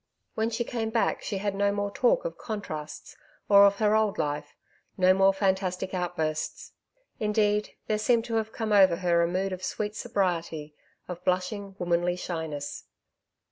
[0.33, 3.15] When she came back she had no more talk of contrasts
[3.47, 4.55] or of her old life,
[4.97, 6.71] no more fantastic outbursts.
[7.19, 10.73] Indeed, there seemed to have come over her a mood of sweet sobriety,
[11.07, 12.85] of blushing, womanly shyness.